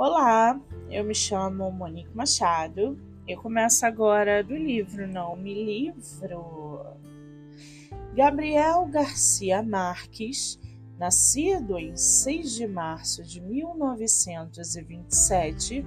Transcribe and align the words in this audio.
Olá, 0.00 0.56
eu 0.88 1.02
me 1.02 1.12
chamo 1.12 1.72
Monique 1.72 2.16
Machado. 2.16 2.96
Eu 3.26 3.42
começo 3.42 3.84
agora 3.84 4.44
do 4.44 4.54
livro 4.54 5.08
Não 5.08 5.34
Me 5.34 5.52
Livro. 5.52 6.86
Gabriel 8.14 8.86
Garcia 8.86 9.60
Marques, 9.60 10.56
nascido 10.96 11.76
em 11.76 11.96
6 11.96 12.52
de 12.52 12.68
março 12.68 13.24
de 13.24 13.40
1927, 13.40 15.84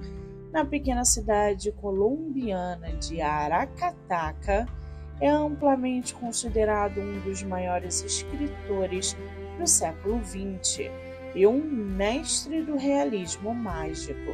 na 0.51 0.65
pequena 0.65 1.05
cidade 1.05 1.71
colombiana 1.71 2.91
de 2.97 3.21
Aracataca, 3.21 4.65
é 5.21 5.29
amplamente 5.29 6.13
considerado 6.13 6.99
um 6.99 7.21
dos 7.21 7.43
maiores 7.43 8.03
escritores 8.03 9.15
do 9.57 9.65
século 9.65 10.21
XX 10.21 11.10
e 11.33 11.47
um 11.47 11.63
mestre 11.63 12.61
do 12.61 12.75
realismo 12.75 13.53
mágico. 13.53 14.31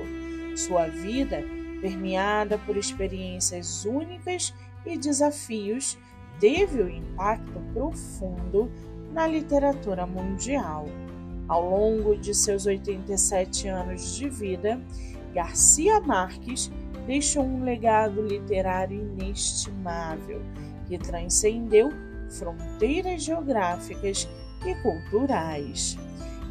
Sua 0.55 0.87
vida, 0.87 1.43
permeada 1.81 2.57
por 2.57 2.75
experiências 2.75 3.85
únicas 3.85 4.53
e 4.85 4.97
desafios, 4.97 5.97
teve 6.39 6.81
um 6.81 6.89
impacto 6.89 7.59
profundo 7.73 8.71
na 9.11 9.27
literatura 9.27 10.05
mundial. 10.05 10.85
Ao 11.47 11.67
longo 11.67 12.17
de 12.17 12.33
seus 12.33 12.65
87 12.65 13.67
anos 13.67 14.15
de 14.15 14.29
vida, 14.29 14.81
Garcia 15.33 15.99
Marques 16.01 16.71
deixou 17.05 17.43
um 17.43 17.63
legado 17.63 18.21
literário 18.21 18.99
inestimável 18.99 20.41
que 20.87 20.97
transcendeu 20.97 21.89
fronteiras 22.29 23.23
geográficas 23.23 24.27
e 24.65 24.75
culturais. 24.81 25.97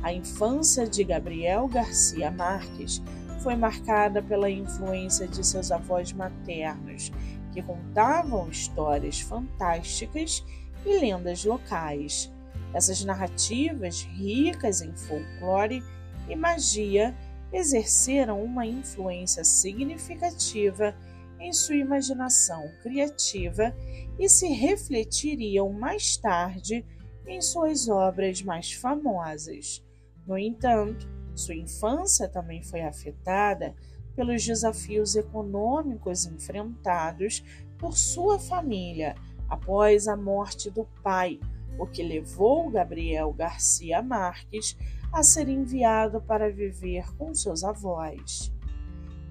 A 0.03 0.13
infância 0.13 0.87
de 0.87 1.03
Gabriel 1.03 1.67
Garcia 1.69 2.31
Marques 2.31 3.03
foi 3.43 3.57
marcada 3.57 4.23
pela 4.23 4.51
influência 4.51 5.27
de 5.27 5.45
seus 5.47 5.71
avós 5.71 6.13
maternos, 6.13 7.13
que 7.53 7.63
contavam 7.63 8.49
histórias 8.49 9.21
fantásticas 9.21 10.45
e 10.85 10.99
lendas 10.99 11.45
locais. 11.45 12.33
Essas 12.75 13.05
narrativas, 13.05 14.03
ricas 14.03 14.83
em 14.83 14.95
folclore 14.95 15.83
e 16.29 16.37
magia, 16.37 17.15
exerceram 17.53 18.43
uma 18.43 18.67
influência 18.67 19.45
significativa 19.45 20.95
em 21.39 21.53
sua 21.53 21.77
imaginação 21.77 22.69
criativa 22.83 23.75
e 24.19 24.29
se 24.29 24.49
refletiriam 24.49 25.73
mais 25.73 26.17
tarde 26.17 26.85
em 27.27 27.41
suas 27.41 27.89
obras 27.89 28.43
mais 28.43 28.73
famosas. 28.73 29.86
No 30.27 30.37
entanto, 30.37 31.09
sua 31.35 31.55
infância 31.55 32.29
também 32.29 32.63
foi 32.63 32.81
afetada 32.81 33.75
pelos 34.15 34.45
desafios 34.45 35.15
econômicos 35.15 36.27
enfrentados 36.27 37.45
por 37.79 37.97
sua 37.97 38.39
família 38.39 39.15
após 39.49 40.09
a 40.09 40.17
morte 40.17 40.71
do 40.71 40.85
pai, 41.03 41.39
o 41.79 41.87
que 41.87 42.03
levou 42.03 42.71
Gabriel 42.71 43.31
Garcia 43.33 44.03
Marques 44.03 44.77
a 45.13 45.23
ser 45.23 45.49
enviado 45.49 46.21
para 46.23 46.51
viver 46.51 47.15
com 47.17 47.33
seus 47.35 47.63
avós. 47.63 48.53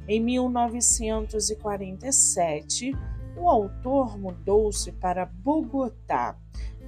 Em 0.07 0.21
1947, 0.21 2.93
o 3.35 3.49
autor 3.49 4.17
mudou-se 4.17 4.93
para 4.93 5.25
Bogotá 5.25 6.39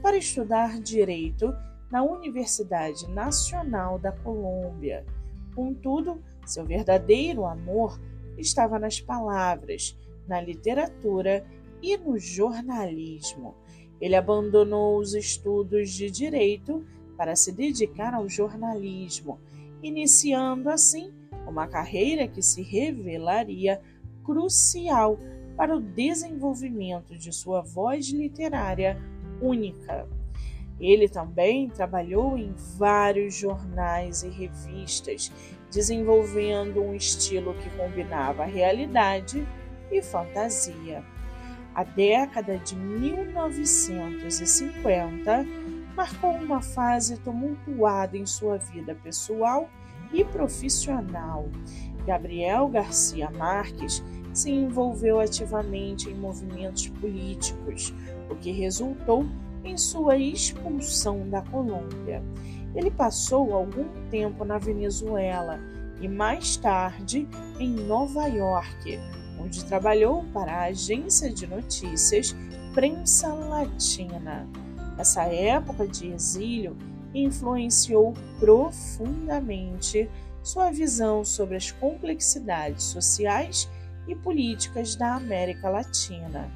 para 0.01 0.15
estudar 0.15 0.79
direito 0.79 1.53
na 1.91 2.03
Universidade 2.03 3.09
Nacional 3.09 3.97
da 3.97 4.11
Colômbia. 4.11 5.05
Contudo, 5.55 6.21
seu 6.45 6.65
verdadeiro 6.65 7.45
amor 7.45 7.99
estava 8.37 8.77
nas 8.77 8.99
palavras, 8.99 9.97
na 10.27 10.39
literatura 10.39 11.45
e 11.81 11.97
no 11.97 12.17
jornalismo. 12.17 13.55
Ele 13.99 14.15
abandonou 14.15 14.99
os 14.99 15.13
estudos 15.13 15.91
de 15.91 16.11
direito 16.11 16.85
para 17.15 17.35
se 17.35 17.51
dedicar 17.51 18.13
ao 18.13 18.29
jornalismo, 18.29 19.39
iniciando 19.81 20.69
assim 20.69 21.11
uma 21.47 21.67
carreira 21.67 22.27
que 22.27 22.41
se 22.41 22.61
revelaria 22.61 23.81
crucial 24.23 25.17
para 25.55 25.75
o 25.75 25.81
desenvolvimento 25.81 27.17
de 27.17 27.31
sua 27.31 27.61
voz 27.61 28.09
literária 28.09 29.01
única. 29.41 30.07
Ele 30.79 31.09
também 31.09 31.69
trabalhou 31.69 32.37
em 32.37 32.53
vários 32.77 33.35
jornais 33.35 34.23
e 34.23 34.29
revistas, 34.29 35.29
desenvolvendo 35.71 36.81
um 36.81 36.93
estilo 36.93 37.53
que 37.55 37.69
combinava 37.71 38.45
realidade 38.45 39.45
e 39.91 40.01
fantasia. 40.01 41.03
A 41.73 41.83
década 41.83 42.57
de 42.57 42.73
1950 42.75 45.45
marcou 45.95 46.31
uma 46.31 46.61
fase 46.61 47.17
tumultuada 47.17 48.17
em 48.17 48.25
sua 48.25 48.57
vida 48.57 48.95
pessoal 48.95 49.69
e 50.13 50.23
profissional. 50.23 51.49
Gabriel 52.05 52.67
Garcia 52.67 53.31
Marques 53.31 54.03
se 54.33 54.51
envolveu 54.51 55.19
ativamente 55.19 56.09
em 56.09 56.13
movimentos 56.13 56.87
políticos, 56.87 57.93
o 58.29 58.35
que 58.35 58.51
resultou 58.51 59.25
em 59.63 59.77
sua 59.77 60.17
expulsão 60.17 61.29
da 61.29 61.41
Colômbia. 61.41 62.23
Ele 62.75 62.91
passou 62.91 63.53
algum 63.53 63.85
tempo 64.09 64.45
na 64.45 64.57
Venezuela 64.57 65.59
e 65.99 66.07
mais 66.07 66.57
tarde 66.57 67.27
em 67.59 67.69
Nova 67.69 68.27
York, 68.27 68.99
onde 69.39 69.65
trabalhou 69.65 70.23
para 70.33 70.53
a 70.53 70.65
agência 70.65 71.31
de 71.31 71.47
notícias 71.47 72.35
Prensa 72.73 73.33
Latina. 73.33 74.47
Essa 74.97 75.23
época 75.23 75.87
de 75.87 76.07
exílio 76.07 76.77
influenciou 77.13 78.13
profundamente 78.39 80.09
sua 80.43 80.71
visão 80.71 81.25
sobre 81.25 81.55
as 81.57 81.71
complexidades 81.71 82.83
sociais 82.83 83.69
e 84.07 84.15
políticas 84.15 84.95
da 84.95 85.15
América 85.15 85.69
Latina, 85.69 86.49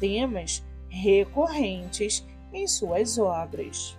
temas 0.00 0.64
recorrentes 0.88 2.26
em 2.56 2.66
suas 2.66 3.18
obras. 3.18 3.96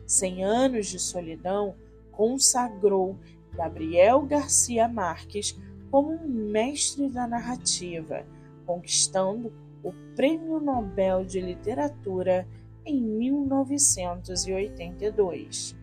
Cem 0.06 0.44
anos 0.44 0.88
de 0.88 1.00
solidão 1.00 1.76
consagrou 2.12 3.18
Gabriel 3.54 4.22
Garcia 4.24 4.88
Marques 4.88 5.58
como 5.92 6.12
um 6.12 6.28
mestre 6.28 7.10
da 7.10 7.28
narrativa, 7.28 8.26
conquistando 8.66 9.52
o 9.84 9.94
Prêmio 10.16 10.60
Nobel 10.60 11.24
de 11.26 11.40
Literatura 11.40 12.48
em 12.86 13.00
1982. 13.02 15.76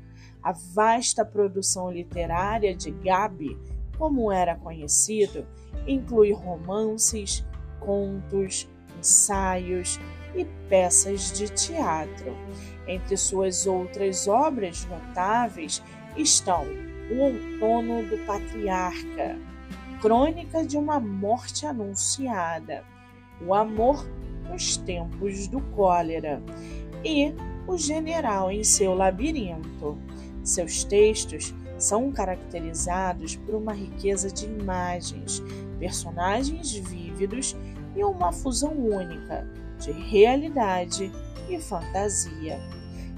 A 0.43 0.53
vasta 0.53 1.25
produção 1.25 1.91
literária 1.91 2.75
de 2.75 2.91
Gabi, 2.91 3.57
como 3.97 4.33
era 4.33 4.57
conhecido, 4.57 5.47
inclui 5.87 6.33
romances, 6.33 7.47
contos, 7.81 8.69
ensaios 8.99 9.99
e 10.35 10.45
peças 10.69 11.33
de 11.33 11.49
teatro. 11.49 12.37
Entre 12.87 13.17
suas 13.17 13.67
outras 13.67 14.29
obras 14.29 14.85
notáveis 14.87 15.83
estão 16.17 16.65
O 17.11 17.21
Outono 17.21 18.07
do 18.09 18.19
Patriarca, 18.27 19.39
Crônica 20.01 20.65
de 20.65 20.77
uma 20.77 21.01
Morte 21.01 21.67
Anunciada, 21.67 22.85
O 23.47 23.55
Amor 23.55 24.07
nos 24.51 24.77
Tempos 24.77 25.47
do 25.47 25.61
Cólera 25.61 26.43
e 27.05 27.35
O 27.67 27.77
General 27.77 28.51
em 28.51 28.65
seu 28.65 28.95
Labirinto. 28.95 29.99
Seus 30.43 30.85
textos 30.85 31.55
são 31.79 32.11
caracterizados 32.13 33.37
por 33.37 33.55
uma 33.55 33.73
riqueza 33.73 34.31
de 34.31 34.47
imagens, 34.47 35.43
personagens 35.79 36.73
vívidos 36.75 37.57
e 37.97 38.05
uma 38.05 38.33
fusão 38.33 38.73
única 38.73 39.47
de 39.79 39.93
realidade 39.93 41.11
e 41.49 41.59
fantasia. 41.59 42.59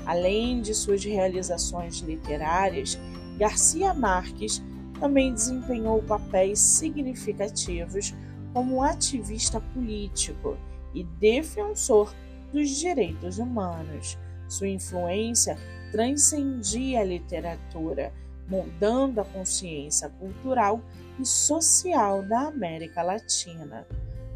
Além 0.04 0.60
de 0.60 0.74
suas 0.74 1.04
realizações 1.04 1.98
literárias, 1.98 2.98
Garcia 3.38 3.92
Marques 3.92 4.62
também 4.98 5.34
desempenhou 5.34 6.02
papéis 6.02 6.58
significativos 6.58 8.14
como 8.56 8.82
ativista 8.82 9.60
político 9.60 10.56
e 10.94 11.04
defensor 11.04 12.10
dos 12.50 12.70
direitos 12.70 13.38
humanos. 13.38 14.16
Sua 14.48 14.66
influência 14.66 15.58
transcendia 15.92 17.02
a 17.02 17.04
literatura, 17.04 18.14
moldando 18.48 19.20
a 19.20 19.26
consciência 19.26 20.08
cultural 20.08 20.80
e 21.20 21.26
social 21.26 22.22
da 22.22 22.48
América 22.48 23.02
Latina. 23.02 23.86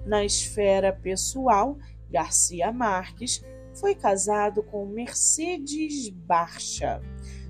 Na 0.05 0.22
esfera 0.22 0.93
pessoal, 0.93 1.78
Garcia 2.11 2.70
Marques 2.70 3.43
foi 3.72 3.94
casado 3.94 4.62
com 4.62 4.84
Mercedes 4.84 6.11
Barcha, 6.11 7.00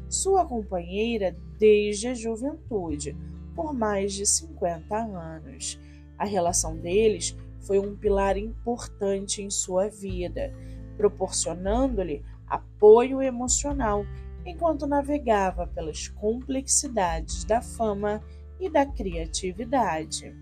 sua 0.09 0.47
companheira 0.47 1.37
desde 1.59 2.07
a 2.07 2.15
juventude, 2.15 3.17
por 3.57 3.75
mais 3.75 4.13
de 4.13 4.25
50 4.25 4.97
anos. 4.97 5.77
A 6.21 6.27
relação 6.27 6.77
deles 6.77 7.35
foi 7.61 7.79
um 7.79 7.97
pilar 7.97 8.37
importante 8.37 9.41
em 9.41 9.49
sua 9.49 9.89
vida, 9.89 10.53
proporcionando-lhe 10.95 12.23
apoio 12.47 13.23
emocional 13.23 14.05
enquanto 14.45 14.87
navegava 14.87 15.67
pelas 15.67 16.09
complexidades 16.09 17.43
da 17.45 17.63
fama 17.63 18.23
e 18.61 18.69
da 18.69 18.85
criatividade. 18.85 20.37